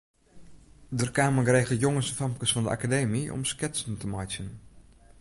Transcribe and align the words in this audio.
Der 0.89 1.11
kamen 1.17 1.45
geregeld 1.49 1.79
jonges 1.85 2.09
en 2.09 2.19
famkes 2.21 2.53
fan 2.53 2.65
de 2.65 2.73
Akademy 2.77 3.23
om 3.37 3.43
sketsen 3.53 3.99
te 4.01 4.07
meitsjen. 4.13 4.49